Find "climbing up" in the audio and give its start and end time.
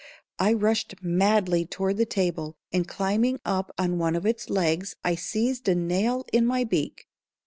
2.87-3.71